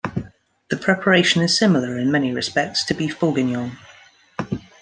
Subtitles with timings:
[0.71, 3.77] The preparation is similar in many respects to beef bourguignon.